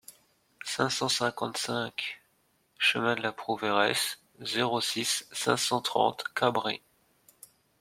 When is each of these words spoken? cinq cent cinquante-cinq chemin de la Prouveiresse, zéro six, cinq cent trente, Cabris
cinq 0.65 0.89
cent 0.89 1.09
cinquante-cinq 1.09 2.23
chemin 2.79 3.13
de 3.15 3.21
la 3.21 3.31
Prouveiresse, 3.31 4.17
zéro 4.39 4.81
six, 4.81 5.27
cinq 5.31 5.57
cent 5.57 5.79
trente, 5.79 6.23
Cabris 6.35 6.81